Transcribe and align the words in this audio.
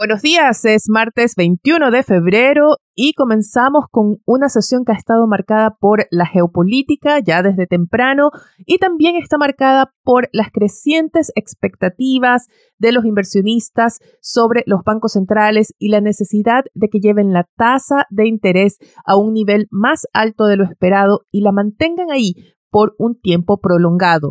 Buenos 0.00 0.22
días, 0.22 0.64
es 0.64 0.84
martes 0.88 1.34
21 1.36 1.90
de 1.90 2.02
febrero 2.02 2.76
y 2.94 3.12
comenzamos 3.12 3.84
con 3.90 4.16
una 4.24 4.48
sesión 4.48 4.86
que 4.86 4.92
ha 4.92 4.94
estado 4.94 5.26
marcada 5.26 5.76
por 5.78 6.06
la 6.10 6.24
geopolítica 6.24 7.18
ya 7.18 7.42
desde 7.42 7.66
temprano 7.66 8.30
y 8.64 8.78
también 8.78 9.16
está 9.16 9.36
marcada 9.36 9.92
por 10.02 10.30
las 10.32 10.50
crecientes 10.52 11.30
expectativas 11.34 12.46
de 12.78 12.92
los 12.92 13.04
inversionistas 13.04 13.98
sobre 14.22 14.62
los 14.64 14.80
bancos 14.86 15.12
centrales 15.12 15.74
y 15.78 15.90
la 15.90 16.00
necesidad 16.00 16.64
de 16.72 16.88
que 16.88 17.00
lleven 17.00 17.34
la 17.34 17.46
tasa 17.58 18.06
de 18.08 18.26
interés 18.26 18.78
a 19.04 19.18
un 19.18 19.34
nivel 19.34 19.66
más 19.70 20.06
alto 20.14 20.46
de 20.46 20.56
lo 20.56 20.64
esperado 20.64 21.26
y 21.30 21.42
la 21.42 21.52
mantengan 21.52 22.10
ahí 22.10 22.36
por 22.70 22.94
un 22.96 23.20
tiempo 23.20 23.58
prolongado. 23.58 24.30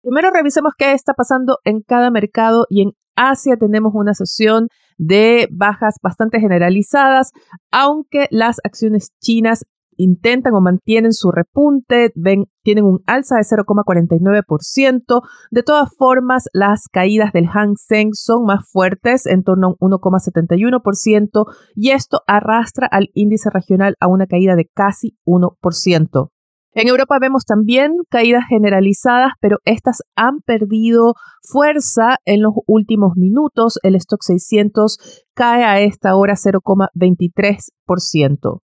Primero 0.00 0.30
revisemos 0.30 0.72
qué 0.78 0.92
está 0.92 1.12
pasando 1.12 1.58
en 1.64 1.82
cada 1.82 2.10
mercado 2.10 2.64
y 2.70 2.80
en 2.80 2.92
Asia 3.16 3.56
tenemos 3.58 3.92
una 3.94 4.14
sesión 4.14 4.68
de 5.00 5.48
bajas 5.50 5.96
bastante 6.02 6.40
generalizadas, 6.40 7.32
aunque 7.72 8.26
las 8.30 8.58
acciones 8.64 9.12
chinas 9.18 9.64
intentan 9.96 10.54
o 10.54 10.60
mantienen 10.60 11.12
su 11.12 11.30
repunte, 11.30 12.12
ven, 12.14 12.44
tienen 12.62 12.84
un 12.84 13.00
alza 13.06 13.36
de 13.36 13.42
0,49%. 13.42 15.22
De 15.50 15.62
todas 15.62 15.88
formas, 15.96 16.44
las 16.52 16.84
caídas 16.90 17.32
del 17.32 17.46
Hang 17.46 17.76
Seng 17.76 18.10
son 18.12 18.44
más 18.44 18.70
fuertes, 18.70 19.26
en 19.26 19.42
torno 19.42 19.68
a 19.68 19.74
un 19.78 19.92
1,71%, 19.92 21.46
y 21.74 21.90
esto 21.90 22.20
arrastra 22.26 22.86
al 22.86 23.08
índice 23.14 23.48
regional 23.50 23.94
a 24.00 24.08
una 24.08 24.26
caída 24.26 24.54
de 24.54 24.70
casi 24.74 25.18
1%. 25.26 26.30
En 26.72 26.86
Europa 26.86 27.18
vemos 27.20 27.44
también 27.44 27.94
caídas 28.08 28.44
generalizadas, 28.48 29.32
pero 29.40 29.58
estas 29.64 30.02
han 30.14 30.38
perdido 30.38 31.14
fuerza 31.42 32.18
en 32.24 32.42
los 32.42 32.52
últimos 32.66 33.16
minutos. 33.16 33.80
El 33.82 33.96
stock 33.96 34.22
600 34.22 35.24
cae 35.34 35.64
a 35.64 35.80
esta 35.80 36.14
hora 36.14 36.34
0,23%. 36.34 38.60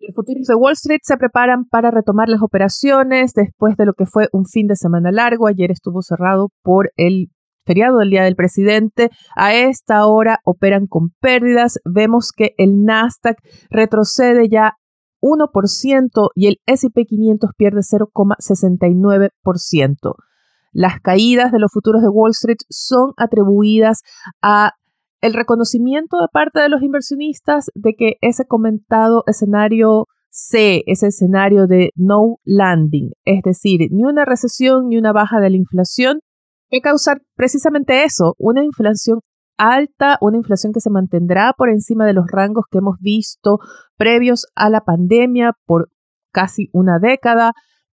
Los 0.00 0.14
futuros 0.14 0.46
de 0.46 0.54
Wall 0.54 0.74
Street 0.74 1.00
se 1.02 1.16
preparan 1.16 1.64
para 1.64 1.90
retomar 1.90 2.28
las 2.28 2.42
operaciones 2.42 3.32
después 3.32 3.74
de 3.76 3.86
lo 3.86 3.94
que 3.94 4.04
fue 4.04 4.28
un 4.32 4.44
fin 4.44 4.66
de 4.66 4.76
semana 4.76 5.10
largo. 5.10 5.48
Ayer 5.48 5.70
estuvo 5.70 6.02
cerrado 6.02 6.50
por 6.62 6.90
el 6.96 7.30
feriado 7.64 7.96
del 7.98 8.10
Día 8.10 8.24
del 8.24 8.36
Presidente. 8.36 9.08
A 9.34 9.54
esta 9.54 10.06
hora 10.06 10.40
operan 10.44 10.86
con 10.86 11.14
pérdidas. 11.20 11.78
Vemos 11.84 12.32
que 12.32 12.52
el 12.58 12.84
Nasdaq 12.84 13.38
retrocede 13.70 14.50
ya 14.50 14.74
1% 15.20 16.30
y 16.34 16.46
el 16.46 16.56
SP 16.66 17.04
500 17.06 17.50
pierde 17.56 17.80
0,69%. 17.80 20.14
Las 20.72 21.00
caídas 21.00 21.52
de 21.52 21.58
los 21.58 21.72
futuros 21.72 22.02
de 22.02 22.08
Wall 22.08 22.32
Street 22.32 22.58
son 22.68 23.12
atribuidas 23.16 24.02
a 24.42 24.72
el 25.20 25.34
reconocimiento 25.34 26.18
de 26.18 26.28
parte 26.32 26.60
de 26.60 26.68
los 26.68 26.82
inversionistas 26.82 27.70
de 27.74 27.94
que 27.94 28.14
ese 28.20 28.46
comentado 28.46 29.24
escenario 29.26 30.06
C, 30.30 30.84
ese 30.86 31.08
escenario 31.08 31.66
de 31.66 31.90
no 31.96 32.36
landing, 32.44 33.10
es 33.24 33.42
decir, 33.42 33.80
ni 33.90 34.04
una 34.04 34.24
recesión 34.24 34.88
ni 34.88 34.98
una 34.98 35.12
baja 35.12 35.40
de 35.40 35.50
la 35.50 35.56
inflación, 35.56 36.20
va 36.72 36.78
a 36.78 36.82
causar 36.82 37.22
precisamente 37.34 38.04
eso, 38.04 38.36
una 38.38 38.62
inflación 38.62 39.20
alta, 39.58 40.16
una 40.20 40.38
inflación 40.38 40.72
que 40.72 40.80
se 40.80 40.90
mantendrá 40.90 41.52
por 41.56 41.68
encima 41.68 42.06
de 42.06 42.14
los 42.14 42.26
rangos 42.30 42.64
que 42.70 42.78
hemos 42.78 42.98
visto 43.00 43.58
previos 43.96 44.46
a 44.54 44.70
la 44.70 44.82
pandemia 44.82 45.52
por 45.66 45.90
casi 46.32 46.68
una 46.72 46.98
década 46.98 47.52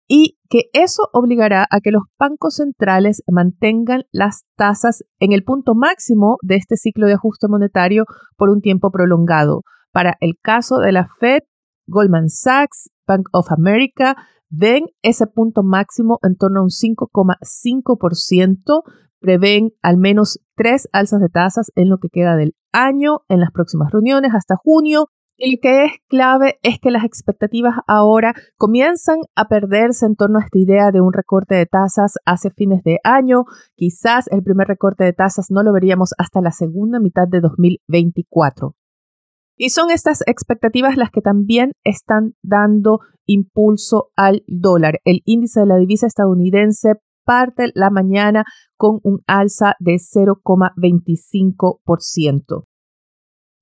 y 0.08 0.38
que 0.50 0.64
eso 0.74 1.08
obligará 1.12 1.64
a 1.70 1.80
que 1.80 1.92
los 1.92 2.02
bancos 2.18 2.56
centrales 2.56 3.22
mantengan 3.26 4.02
las 4.12 4.44
tasas 4.56 5.04
en 5.20 5.32
el 5.32 5.44
punto 5.44 5.74
máximo 5.74 6.36
de 6.42 6.56
este 6.56 6.76
ciclo 6.76 7.06
de 7.06 7.14
ajuste 7.14 7.48
monetario 7.48 8.04
por 8.36 8.50
un 8.50 8.60
tiempo 8.60 8.90
prolongado. 8.90 9.62
Para 9.92 10.16
el 10.20 10.34
caso 10.42 10.76
de 10.78 10.92
la 10.92 11.08
Fed, 11.18 11.40
Goldman 11.86 12.28
Sachs, 12.28 12.90
Bank 13.06 13.28
of 13.32 13.50
America 13.52 14.16
ven 14.50 14.84
ese 15.02 15.26
punto 15.26 15.62
máximo 15.62 16.18
en 16.22 16.36
torno 16.36 16.60
a 16.60 16.64
un 16.64 16.68
5,5%, 16.68 18.82
prevén 19.22 19.70
al 19.80 19.96
menos 19.96 20.40
tres 20.54 20.88
alzas 20.92 21.20
de 21.20 21.28
tasas 21.28 21.72
en 21.76 21.88
lo 21.88 21.98
que 21.98 22.08
queda 22.10 22.36
del 22.36 22.54
año, 22.72 23.20
en 23.28 23.40
las 23.40 23.50
próximas 23.52 23.90
reuniones 23.90 24.34
hasta 24.34 24.56
junio. 24.56 25.06
Y 25.38 25.56
lo 25.56 25.58
que 25.62 25.84
es 25.86 25.92
clave 26.08 26.58
es 26.62 26.78
que 26.78 26.90
las 26.90 27.04
expectativas 27.04 27.74
ahora 27.86 28.34
comienzan 28.58 29.16
a 29.34 29.48
perderse 29.48 30.04
en 30.04 30.14
torno 30.14 30.38
a 30.38 30.44
esta 30.44 30.58
idea 30.58 30.90
de 30.92 31.00
un 31.00 31.12
recorte 31.12 31.54
de 31.54 31.66
tasas 31.66 32.14
hacia 32.26 32.50
fines 32.50 32.82
de 32.84 32.98
año. 33.02 33.44
Quizás 33.74 34.28
el 34.28 34.42
primer 34.42 34.68
recorte 34.68 35.04
de 35.04 35.14
tasas 35.14 35.46
no 35.50 35.62
lo 35.62 35.72
veríamos 35.72 36.10
hasta 36.18 36.42
la 36.42 36.50
segunda 36.50 37.00
mitad 37.00 37.26
de 37.26 37.40
2024. 37.40 38.76
Y 39.56 39.70
son 39.70 39.90
estas 39.90 40.22
expectativas 40.26 40.96
las 40.96 41.10
que 41.10 41.20
también 41.20 41.72
están 41.84 42.34
dando 42.42 43.00
impulso 43.26 44.10
al 44.16 44.42
dólar. 44.46 45.00
El 45.04 45.22
índice 45.24 45.60
de 45.60 45.66
la 45.66 45.76
divisa 45.76 46.06
estadounidense 46.06 46.94
parte 47.24 47.70
la 47.74 47.90
mañana 47.90 48.44
con 48.76 49.00
un 49.02 49.22
alza 49.26 49.74
de 49.78 49.94
0,25%. 49.94 52.66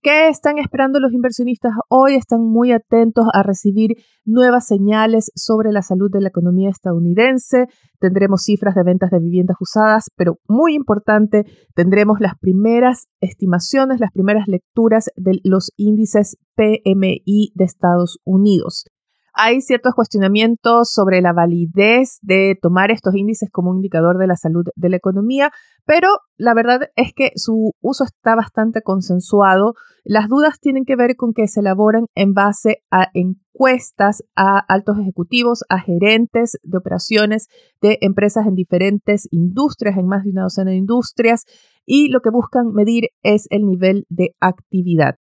¿Qué 0.03 0.29
están 0.29 0.57
esperando 0.57 0.99
los 0.99 1.13
inversionistas 1.13 1.73
hoy? 1.91 2.15
Están 2.15 2.43
muy 2.43 2.73
atentos 2.73 3.27
a 3.35 3.43
recibir 3.43 3.99
nuevas 4.25 4.67
señales 4.67 5.31
sobre 5.35 5.73
la 5.73 5.83
salud 5.83 6.11
de 6.11 6.23
la 6.23 6.29
economía 6.29 6.71
estadounidense. 6.71 7.67
Tendremos 7.99 8.45
cifras 8.45 8.75
de 8.75 8.83
ventas 8.83 9.11
de 9.11 9.19
viviendas 9.19 9.59
usadas, 9.61 10.07
pero 10.17 10.39
muy 10.49 10.75
importante, 10.75 11.45
tendremos 11.75 12.19
las 12.19 12.33
primeras 12.41 13.09
estimaciones, 13.21 14.01
las 14.01 14.11
primeras 14.11 14.49
lecturas 14.49 15.11
de 15.17 15.39
los 15.45 15.71
índices 15.77 16.39
PMI 16.57 17.53
de 17.55 17.65
Estados 17.65 18.21
Unidos. 18.25 18.87
Hay 19.33 19.61
ciertos 19.61 19.95
cuestionamientos 19.95 20.91
sobre 20.93 21.21
la 21.21 21.33
validez 21.33 22.19
de 22.23 22.57
tomar 22.61 22.91
estos 22.91 23.15
índices 23.15 23.49
como 23.51 23.71
un 23.71 23.77
indicador 23.77 24.19
de 24.19 24.27
la 24.27 24.37
salud 24.37 24.65
de 24.75 24.89
la 24.89 24.97
economía, 24.97 25.51
pero 25.87 26.09
la 26.37 26.55
verdad 26.55 26.81
es 26.97 27.13
que 27.15 27.31
su 27.37 27.73
uso 27.81 28.05
está 28.05 28.35
bastante 28.35 28.83
consensuado. 28.83 29.75
Las 30.05 30.29
dudas 30.29 30.59
tienen 30.61 30.85
que 30.85 30.97
ver 30.97 31.17
con 31.17 31.33
que 31.33 31.47
se 31.47 31.61
elaboran 31.61 32.07
en 32.15 32.35
base 32.35 32.83
a 32.91 33.09
encuestas 33.15 34.25
a 34.35 34.59
altos 34.59 34.99
ejecutivos, 34.99 35.65
a 35.69 35.79
gerentes 35.79 36.59
de 36.63 36.79
operaciones 36.79 37.47
de 37.81 37.99
empresas 38.01 38.47
en 38.47 38.55
diferentes 38.55 39.29
industrias, 39.31 39.97
en 39.97 40.07
más 40.07 40.25
de 40.25 40.31
una 40.31 40.43
docena 40.43 40.71
de 40.71 40.77
industrias, 40.77 41.45
y 41.87 42.09
lo 42.09 42.21
que 42.21 42.31
buscan 42.31 42.73
medir 42.73 43.09
es 43.23 43.47
el 43.51 43.67
nivel 43.67 44.07
de 44.09 44.35
actividad. 44.41 45.17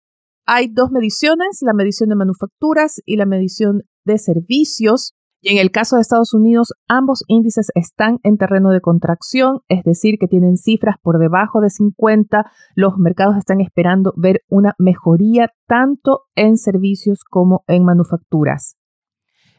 Hay 0.51 0.69
dos 0.69 0.91
mediciones, 0.91 1.59
la 1.61 1.75
medición 1.75 2.09
de 2.09 2.17
manufacturas 2.17 3.03
y 3.05 3.17
la 3.17 3.27
medición 3.27 3.83
de 4.09 4.19
servicios. 4.19 5.15
Y 5.41 5.51
en 5.51 5.59
el 5.59 5.71
caso 5.71 5.95
de 5.95 6.03
Estados 6.03 6.35
Unidos, 6.35 6.73
ambos 6.89 7.23
índices 7.29 7.69
están 7.77 8.19
en 8.25 8.39
terreno 8.39 8.71
de 8.71 8.81
contracción, 8.81 9.61
es 9.69 9.85
decir, 9.85 10.17
que 10.19 10.27
tienen 10.27 10.57
cifras 10.57 10.97
por 11.01 11.21
debajo 11.21 11.61
de 11.61 11.71
50. 11.71 12.51
Los 12.75 12.99
mercados 12.99 13.37
están 13.37 13.61
esperando 13.61 14.13
ver 14.17 14.43
una 14.49 14.75
mejoría 14.79 15.53
tanto 15.69 16.23
en 16.35 16.57
servicios 16.57 17.23
como 17.23 17.63
en 17.69 17.85
manufacturas. 17.85 18.77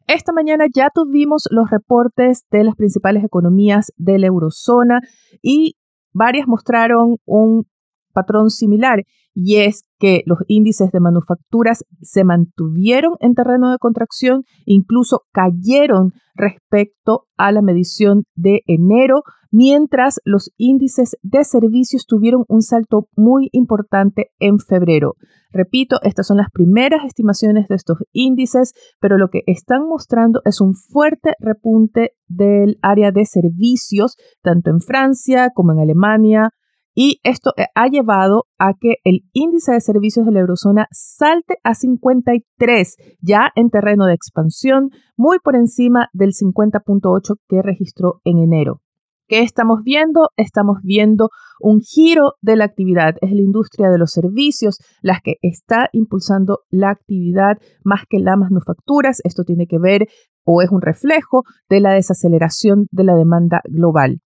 Esta 0.05 0.33
mañana 0.33 0.65
ya 0.73 0.89
tuvimos 0.93 1.43
los 1.51 1.69
reportes 1.69 2.45
de 2.49 2.63
las 2.63 2.75
principales 2.75 3.23
economías 3.23 3.93
de 3.95 4.17
la 4.19 4.27
eurozona 4.27 5.01
y 5.41 5.77
varias 6.11 6.47
mostraron 6.47 7.17
un 7.25 7.67
patrón 8.11 8.49
similar 8.49 9.05
y 9.41 9.55
es 9.55 9.85
que 9.99 10.21
los 10.25 10.39
índices 10.47 10.91
de 10.91 10.99
manufacturas 10.99 11.85
se 12.01 12.25
mantuvieron 12.25 13.13
en 13.21 13.35
terreno 13.35 13.71
de 13.71 13.77
contracción, 13.77 14.43
incluso 14.65 15.21
cayeron 15.31 16.11
respecto 16.35 17.23
a 17.37 17.53
la 17.53 17.61
medición 17.61 18.23
de 18.35 18.63
enero, 18.67 19.23
mientras 19.49 20.19
los 20.25 20.51
índices 20.57 21.15
de 21.21 21.45
servicios 21.45 22.05
tuvieron 22.05 22.43
un 22.49 22.61
salto 22.61 23.07
muy 23.15 23.47
importante 23.53 24.31
en 24.39 24.59
febrero. 24.59 25.13
Repito, 25.51 25.99
estas 26.03 26.27
son 26.27 26.37
las 26.37 26.51
primeras 26.51 27.05
estimaciones 27.05 27.69
de 27.69 27.75
estos 27.75 27.99
índices, 28.11 28.73
pero 28.99 29.17
lo 29.17 29.29
que 29.29 29.43
están 29.47 29.87
mostrando 29.87 30.41
es 30.43 30.59
un 30.59 30.75
fuerte 30.75 31.35
repunte 31.39 32.11
del 32.27 32.77
área 32.81 33.11
de 33.11 33.23
servicios, 33.23 34.17
tanto 34.43 34.69
en 34.69 34.81
Francia 34.81 35.49
como 35.55 35.71
en 35.71 35.79
Alemania, 35.79 36.49
y 36.95 37.19
esto 37.23 37.51
eh, 37.55 37.65
ha 37.75 37.87
llevado 37.87 38.45
a 38.57 38.73
que 38.79 38.95
el 39.03 39.21
índice 39.33 39.71
de 39.71 39.81
servicios 39.81 40.25
de 40.25 40.31
la 40.31 40.41
eurozona 40.41 40.87
salte 40.91 41.57
a 41.63 41.73
53, 41.73 42.95
ya 43.21 43.51
en 43.55 43.69
terreno 43.69 44.05
de 44.05 44.13
expansión, 44.13 44.89
muy 45.15 45.39
por 45.39 45.55
encima 45.55 46.09
del 46.13 46.31
50.8 46.31 47.35
que 47.47 47.61
registró 47.61 48.21
en 48.23 48.39
enero. 48.39 48.81
¿Qué 49.29 49.41
estamos 49.43 49.83
viendo? 49.83 50.29
Estamos 50.37 50.79
viendo 50.81 51.29
un 51.59 51.81
giro 51.81 52.33
de 52.41 52.55
la 52.55 52.65
actividad. 52.65 53.15
Es 53.21 53.31
la 53.31 53.41
industria 53.41 53.91
de 53.91 53.99
los 53.99 54.09
servicios 54.09 54.79
la 55.03 55.19
que 55.23 55.35
está 55.43 55.87
impulsando 55.93 56.61
la 56.71 56.89
actividad 56.89 57.57
más 57.83 58.05
que 58.09 58.17
las 58.17 58.39
manufacturas. 58.39 59.21
Esto 59.23 59.43
tiene 59.43 59.67
que 59.67 59.77
ver 59.77 60.07
o 60.43 60.63
es 60.63 60.71
un 60.71 60.81
reflejo 60.81 61.43
de 61.69 61.79
la 61.79 61.93
desaceleración 61.93 62.87
de 62.89 63.03
la 63.03 63.15
demanda 63.15 63.61
global. 63.65 64.19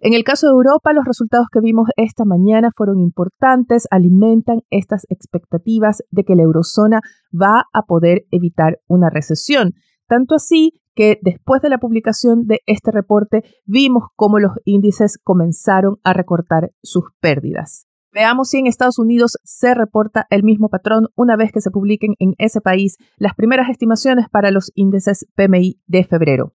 En 0.00 0.14
el 0.14 0.24
caso 0.24 0.46
de 0.46 0.52
Europa, 0.52 0.92
los 0.92 1.04
resultados 1.04 1.46
que 1.52 1.60
vimos 1.60 1.88
esta 1.96 2.24
mañana 2.24 2.70
fueron 2.76 3.00
importantes, 3.00 3.86
alimentan 3.90 4.62
estas 4.70 5.06
expectativas 5.08 6.02
de 6.10 6.24
que 6.24 6.34
la 6.34 6.42
eurozona 6.42 7.00
va 7.32 7.64
a 7.72 7.82
poder 7.82 8.26
evitar 8.30 8.80
una 8.88 9.10
recesión. 9.10 9.74
Tanto 10.06 10.34
así 10.34 10.72
que 10.94 11.18
después 11.22 11.62
de 11.62 11.68
la 11.68 11.78
publicación 11.78 12.46
de 12.46 12.60
este 12.66 12.90
reporte 12.90 13.42
vimos 13.64 14.04
cómo 14.16 14.38
los 14.38 14.52
índices 14.64 15.18
comenzaron 15.22 15.96
a 16.04 16.12
recortar 16.12 16.72
sus 16.82 17.04
pérdidas. 17.20 17.86
Veamos 18.12 18.50
si 18.50 18.58
en 18.58 18.68
Estados 18.68 19.00
Unidos 19.00 19.38
se 19.42 19.74
reporta 19.74 20.26
el 20.30 20.44
mismo 20.44 20.68
patrón 20.68 21.08
una 21.16 21.36
vez 21.36 21.50
que 21.50 21.60
se 21.60 21.72
publiquen 21.72 22.14
en 22.20 22.34
ese 22.38 22.60
país 22.60 22.96
las 23.16 23.34
primeras 23.34 23.68
estimaciones 23.68 24.28
para 24.30 24.52
los 24.52 24.70
índices 24.76 25.26
PMI 25.34 25.80
de 25.86 26.04
febrero. 26.04 26.52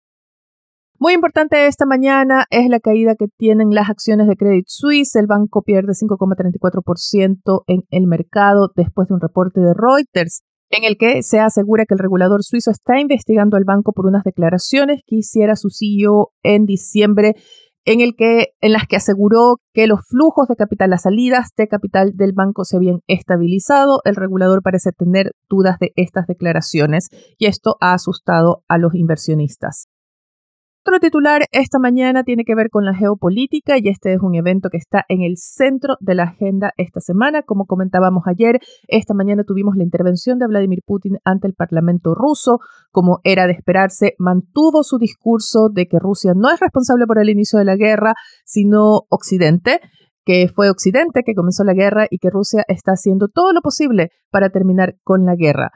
Muy 1.01 1.13
importante 1.13 1.65
esta 1.65 1.85
mañana 1.85 2.45
es 2.49 2.67
la 2.67 2.81
caída 2.81 3.15
que 3.15 3.27
tienen 3.37 3.69
las 3.69 3.89
acciones 3.89 4.27
de 4.27 4.35
Credit 4.35 4.65
Suisse. 4.67 5.15
El 5.15 5.27
banco 5.27 5.61
pierde 5.61 5.93
5,34% 5.93 7.63
en 7.67 7.83
el 7.89 8.05
mercado 8.05 8.69
después 8.75 9.07
de 9.07 9.13
un 9.13 9.21
reporte 9.21 9.61
de 9.61 9.73
Reuters 9.73 10.43
en 10.69 10.83
el 10.83 10.97
que 10.97 11.23
se 11.23 11.39
asegura 11.39 11.85
que 11.85 11.93
el 11.93 11.99
regulador 11.99 12.43
suizo 12.43 12.71
está 12.71 12.99
investigando 12.99 13.55
al 13.55 13.63
banco 13.63 13.93
por 13.93 14.07
unas 14.07 14.25
declaraciones 14.25 15.01
que 15.07 15.15
hiciera 15.15 15.55
su 15.55 15.69
CEO 15.69 16.31
en 16.43 16.65
diciembre 16.65 17.35
en 17.85 18.01
en 18.01 18.73
las 18.73 18.85
que 18.85 18.97
aseguró 18.97 19.55
que 19.73 19.87
los 19.87 20.01
flujos 20.05 20.49
de 20.49 20.57
capital, 20.57 20.89
las 20.89 21.03
salidas 21.03 21.47
de 21.55 21.69
capital 21.69 22.11
del 22.13 22.33
banco 22.33 22.65
se 22.65 22.75
habían 22.75 22.99
estabilizado. 23.07 24.01
El 24.03 24.17
regulador 24.17 24.61
parece 24.61 24.91
tener 24.91 25.31
dudas 25.49 25.79
de 25.79 25.93
estas 25.95 26.27
declaraciones 26.27 27.07
y 27.37 27.45
esto 27.45 27.77
ha 27.79 27.93
asustado 27.93 28.63
a 28.67 28.77
los 28.77 28.93
inversionistas. 28.95 29.87
Otro 30.89 31.01
titular 31.01 31.43
esta 31.51 31.77
mañana 31.77 32.23
tiene 32.23 32.43
que 32.43 32.55
ver 32.55 32.71
con 32.71 32.83
la 32.83 32.95
geopolítica 32.95 33.77
y 33.77 33.89
este 33.89 34.11
es 34.11 34.21
un 34.23 34.33
evento 34.33 34.69
que 34.71 34.77
está 34.77 35.05
en 35.07 35.21
el 35.21 35.37
centro 35.37 35.97
de 35.99 36.15
la 36.15 36.23
agenda 36.23 36.73
esta 36.77 36.99
semana. 36.99 37.43
Como 37.43 37.67
comentábamos 37.67 38.23
ayer, 38.25 38.59
esta 38.87 39.13
mañana 39.13 39.43
tuvimos 39.43 39.75
la 39.75 39.83
intervención 39.83 40.39
de 40.39 40.47
Vladimir 40.47 40.79
Putin 40.83 41.19
ante 41.23 41.45
el 41.45 41.53
Parlamento 41.53 42.15
ruso. 42.15 42.57
Como 42.89 43.19
era 43.23 43.45
de 43.45 43.53
esperarse, 43.53 44.15
mantuvo 44.17 44.81
su 44.81 44.97
discurso 44.97 45.69
de 45.71 45.85
que 45.85 45.99
Rusia 45.99 46.33
no 46.35 46.49
es 46.49 46.59
responsable 46.59 47.05
por 47.05 47.19
el 47.19 47.29
inicio 47.29 47.59
de 47.59 47.65
la 47.65 47.75
guerra, 47.75 48.15
sino 48.43 49.01
Occidente 49.09 49.81
que 50.25 50.47
fue 50.47 50.71
Occidente 50.71 51.21
que 51.23 51.35
comenzó 51.35 51.63
la 51.63 51.75
guerra 51.75 52.07
y 52.09 52.17
que 52.17 52.31
Rusia 52.31 52.63
está 52.67 52.93
haciendo 52.93 53.27
todo 53.27 53.53
lo 53.53 53.61
posible 53.61 54.09
para 54.31 54.49
terminar 54.49 54.95
con 55.03 55.23
la 55.23 55.35
guerra. 55.35 55.69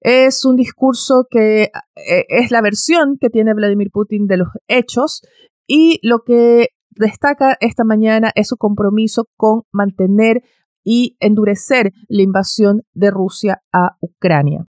Es 0.00 0.44
un 0.44 0.56
discurso 0.56 1.26
que 1.28 1.64
eh, 1.64 2.24
es 2.28 2.50
la 2.50 2.60
versión 2.60 3.16
que 3.20 3.30
tiene 3.30 3.54
Vladimir 3.54 3.90
Putin 3.90 4.26
de 4.26 4.36
los 4.38 4.48
hechos 4.68 5.22
y 5.66 5.98
lo 6.02 6.20
que 6.20 6.68
destaca 6.90 7.56
esta 7.60 7.84
mañana 7.84 8.30
es 8.34 8.48
su 8.48 8.56
compromiso 8.56 9.26
con 9.36 9.62
mantener 9.72 10.42
y 10.84 11.16
endurecer 11.20 11.92
la 12.08 12.22
invasión 12.22 12.82
de 12.94 13.10
Rusia 13.10 13.62
a 13.72 13.96
Ucrania. 14.00 14.66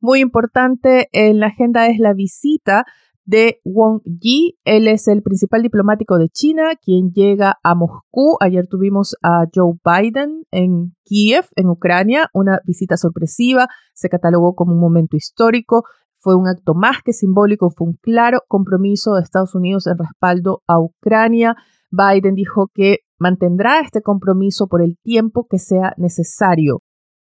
Muy 0.00 0.20
importante 0.20 1.08
en 1.12 1.38
la 1.38 1.46
agenda 1.48 1.86
es 1.86 1.98
la 1.98 2.12
visita 2.12 2.84
de 3.24 3.60
Wang 3.64 4.00
Yi. 4.04 4.58
Él 4.64 4.88
es 4.88 5.08
el 5.08 5.22
principal 5.22 5.62
diplomático 5.62 6.18
de 6.18 6.28
China, 6.28 6.72
quien 6.80 7.12
llega 7.12 7.58
a 7.62 7.74
Moscú. 7.74 8.36
Ayer 8.40 8.66
tuvimos 8.66 9.16
a 9.22 9.44
Joe 9.54 9.74
Biden 9.84 10.44
en 10.50 10.94
Kiev, 11.04 11.46
en 11.56 11.68
Ucrania, 11.68 12.28
una 12.32 12.60
visita 12.64 12.96
sorpresiva. 12.96 13.68
Se 13.94 14.08
catalogó 14.08 14.54
como 14.54 14.72
un 14.72 14.80
momento 14.80 15.16
histórico. 15.16 15.84
Fue 16.18 16.36
un 16.36 16.46
acto 16.46 16.74
más 16.74 16.98
que 17.04 17.12
simbólico, 17.12 17.70
fue 17.70 17.88
un 17.88 17.98
claro 18.00 18.42
compromiso 18.46 19.14
de 19.14 19.22
Estados 19.22 19.54
Unidos 19.54 19.88
en 19.88 19.98
respaldo 19.98 20.62
a 20.68 20.78
Ucrania. 20.78 21.56
Biden 21.90 22.34
dijo 22.36 22.70
que 22.72 22.98
mantendrá 23.18 23.80
este 23.80 24.02
compromiso 24.02 24.66
por 24.66 24.82
el 24.82 24.96
tiempo 25.02 25.46
que 25.48 25.58
sea 25.58 25.94
necesario, 25.96 26.80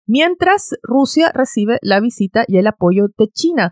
mientras 0.07 0.71
Rusia 0.83 1.31
recibe 1.33 1.79
la 1.81 1.99
visita 1.99 2.43
y 2.47 2.57
el 2.57 2.67
apoyo 2.67 3.07
de 3.17 3.27
China. 3.29 3.71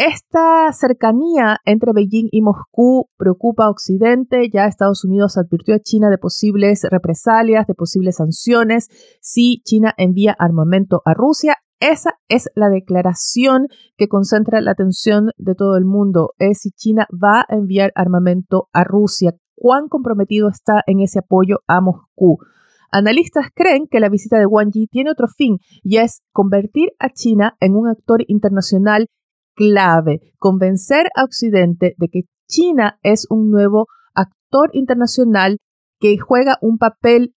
Esta 0.00 0.72
cercanía 0.72 1.58
entre 1.66 1.92
Beijing 1.92 2.28
y 2.30 2.40
Moscú 2.40 3.10
preocupa 3.18 3.66
a 3.66 3.70
Occidente. 3.70 4.48
Ya 4.50 4.64
Estados 4.64 5.04
Unidos 5.04 5.36
advirtió 5.36 5.74
a 5.74 5.78
China 5.78 6.08
de 6.08 6.16
posibles 6.16 6.86
represalias, 6.90 7.66
de 7.66 7.74
posibles 7.74 8.16
sanciones 8.16 8.88
si 9.20 9.60
China 9.62 9.92
envía 9.98 10.34
armamento 10.38 11.02
a 11.04 11.12
Rusia. 11.12 11.56
Esa 11.80 12.14
es 12.30 12.48
la 12.54 12.70
declaración 12.70 13.66
que 13.98 14.08
concentra 14.08 14.62
la 14.62 14.70
atención 14.70 15.32
de 15.36 15.54
todo 15.54 15.76
el 15.76 15.84
mundo. 15.84 16.30
Es 16.38 16.60
si 16.60 16.70
China 16.70 17.06
va 17.12 17.44
a 17.46 17.54
enviar 17.54 17.92
armamento 17.94 18.68
a 18.72 18.84
Rusia. 18.84 19.34
¿Cuán 19.54 19.88
comprometido 19.88 20.48
está 20.48 20.82
en 20.86 21.00
ese 21.00 21.18
apoyo 21.18 21.58
a 21.66 21.82
Moscú? 21.82 22.38
Analistas 22.90 23.48
creen 23.54 23.86
que 23.86 24.00
la 24.00 24.08
visita 24.08 24.38
de 24.38 24.46
Wang 24.46 24.70
Yi 24.72 24.86
tiene 24.86 25.10
otro 25.10 25.28
fin 25.28 25.58
y 25.82 25.98
es 25.98 26.22
convertir 26.32 26.88
a 26.98 27.10
China 27.10 27.54
en 27.60 27.76
un 27.76 27.86
actor 27.86 28.24
internacional 28.28 29.08
clave, 29.60 30.20
convencer 30.38 31.08
a 31.14 31.24
Occidente 31.24 31.94
de 31.98 32.08
que 32.08 32.22
China 32.48 32.98
es 33.02 33.26
un 33.28 33.50
nuevo 33.50 33.88
actor 34.14 34.70
internacional 34.72 35.58
que 35.98 36.16
juega 36.16 36.56
un 36.62 36.78
papel 36.78 37.34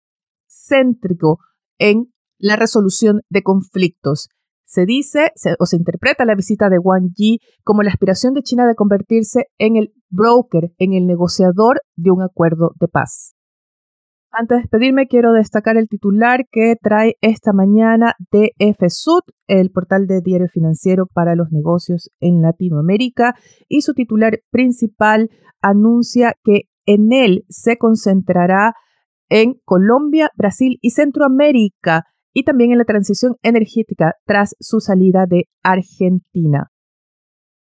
céntrico 0.48 1.40
en 1.80 2.14
la 2.40 2.56
resolución 2.56 3.24
de 3.30 3.44
conflictos. 3.44 4.30
Se 4.66 4.86
dice 4.86 5.34
o 5.60 5.66
se 5.66 5.76
interpreta 5.76 6.24
la 6.24 6.36
visita 6.36 6.70
de 6.70 6.80
Wang 6.80 7.12
Yi 7.14 7.40
como 7.66 7.84
la 7.84 7.92
aspiración 7.92 8.34
de 8.34 8.42
China 8.42 8.68
de 8.68 8.76
convertirse 8.76 9.48
en 9.58 9.76
el 9.76 9.94
broker, 10.10 10.72
en 10.78 10.94
el 10.94 11.06
negociador 11.06 11.82
de 11.98 12.12
un 12.12 12.22
acuerdo 12.22 12.72
de 12.80 12.88
paz. 12.88 13.33
Antes 14.36 14.56
de 14.58 14.62
despedirme, 14.64 15.06
quiero 15.06 15.32
destacar 15.32 15.78
el 15.78 15.88
titular 15.88 16.48
que 16.52 16.76
trae 16.82 17.18
esta 17.22 17.54
mañana 17.54 18.16
de 18.32 18.54
FSUD, 18.58 19.22
el 19.46 19.70
portal 19.70 20.08
de 20.08 20.22
diario 20.22 20.48
financiero 20.52 21.06
para 21.06 21.36
los 21.36 21.52
negocios 21.52 22.10
en 22.20 22.42
Latinoamérica, 22.42 23.36
y 23.70 23.82
su 23.82 23.94
titular 23.94 24.40
principal 24.50 25.30
anuncia 25.62 26.34
que 26.44 26.62
en 26.88 27.14
él 27.14 27.46
se 27.48 27.78
concentrará 27.78 28.74
en 29.30 29.54
Colombia, 29.66 30.32
Brasil 30.36 30.80
y 30.82 30.90
Centroamérica, 30.90 32.06
y 32.34 32.44
también 32.44 32.72
en 32.72 32.80
la 32.80 32.86
transición 32.86 33.36
energética 33.44 34.16
tras 34.26 34.56
su 34.60 34.80
salida 34.80 35.28
de 35.28 35.44
Argentina. 35.62 36.72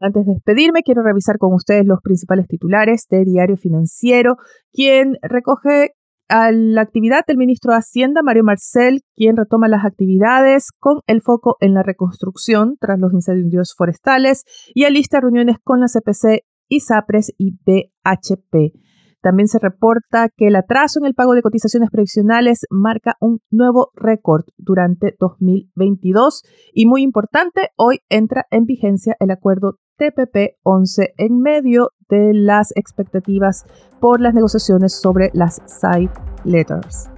Antes 0.01 0.27
de 0.27 0.35
despedirme, 0.35 0.83
quiero 0.83 1.03
revisar 1.03 1.39
con 1.39 1.55
ustedes 1.55 1.87
los 1.87 2.01
principales 2.03 2.47
titulares 2.47 3.07
de 3.09 3.25
Diario 3.25 3.57
Financiero, 3.57 4.37
quien 4.71 5.17
recoge 5.23 5.95
a 6.29 6.53
la 6.53 6.83
actividad 6.83 7.25
del 7.27 7.37
ministro 7.37 7.73
de 7.73 7.79
Hacienda, 7.79 8.23
Mario 8.23 8.45
Marcel, 8.45 9.01
quien 9.17 9.37
retoma 9.37 9.69
las 9.69 9.85
actividades 9.85 10.69
con 10.79 11.01
el 11.07 11.23
foco 11.23 11.57
en 11.61 11.75
la 11.75 11.83
reconstrucción 11.83 12.77
tras 12.81 12.99
los 12.99 13.13
incendios 13.13 13.75
forestales 13.77 14.45
y 14.75 14.85
alista 14.85 15.21
reuniones 15.21 15.57
con 15.63 15.81
la 15.81 15.87
CPC, 15.87 16.45
ISAPRES 16.69 17.33
y 17.39 17.53
BHP. 17.53 18.75
También 19.21 19.49
se 19.49 19.59
reporta 19.59 20.29
que 20.29 20.47
el 20.47 20.57
atraso 20.57 21.01
en 21.01 21.07
el 21.07 21.15
pago 21.15 21.35
de 21.35 21.43
cotizaciones 21.43 21.91
previsionales 21.91 22.61
marca 22.71 23.17
un 23.21 23.41
nuevo 23.51 23.91
récord 23.95 24.45
durante 24.57 25.17
2022 25.19 26.45
y 26.73 26.87
muy 26.87 27.03
importante, 27.03 27.71
hoy 27.77 27.99
entra 28.09 28.45
en 28.51 28.65
vigencia 28.65 29.17
el 29.19 29.31
acuerdo 29.31 29.79
TPP-11 29.99 31.15
en 31.17 31.43
medio 31.43 31.93
de 32.09 32.33
las 32.33 32.73
expectativas 32.77 33.67
por 34.01 34.21
las 34.21 34.35
negociaciones 34.35 34.95
sobre 34.95 35.31
las 35.35 35.61
side 35.67 36.11
letters. 36.45 37.11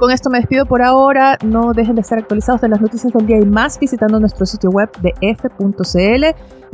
Con 0.00 0.10
esto 0.10 0.30
me 0.30 0.38
despido 0.38 0.64
por 0.64 0.80
ahora. 0.80 1.36
No 1.44 1.74
dejen 1.74 1.96
de 1.96 2.00
estar 2.00 2.18
actualizados 2.18 2.62
de 2.62 2.70
las 2.70 2.80
noticias 2.80 3.12
del 3.12 3.26
día 3.26 3.38
y 3.38 3.44
más 3.44 3.78
visitando 3.78 4.18
nuestro 4.18 4.46
sitio 4.46 4.70
web 4.70 4.88
de 5.02 5.12
f.cl. 5.20 6.24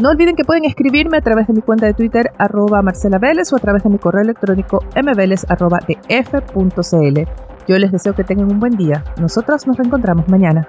No 0.00 0.10
olviden 0.10 0.36
que 0.36 0.44
pueden 0.44 0.64
escribirme 0.64 1.16
a 1.16 1.22
través 1.22 1.48
de 1.48 1.54
mi 1.54 1.60
cuenta 1.60 1.86
de 1.86 1.94
Twitter 1.94 2.30
arroba 2.38 2.82
Marcela 2.82 3.18
Vélez 3.18 3.52
o 3.52 3.56
a 3.56 3.58
través 3.58 3.82
de 3.82 3.90
mi 3.90 3.98
correo 3.98 4.22
electrónico 4.22 4.78
mveles 4.94 5.44
arroba 5.48 5.80
de 5.88 5.98
f.cl. 6.08 7.20
Yo 7.66 7.78
les 7.78 7.90
deseo 7.90 8.14
que 8.14 8.22
tengan 8.22 8.48
un 8.48 8.60
buen 8.60 8.76
día. 8.76 9.02
Nosotros 9.18 9.66
nos 9.66 9.76
reencontramos 9.76 10.28
mañana. 10.28 10.68